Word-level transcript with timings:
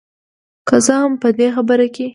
که 0.67 0.77
څه 0.85 0.93
هم 1.01 1.11
په 1.21 1.29
دې 1.37 1.47
برخه 1.69 1.89
کې 1.95 2.05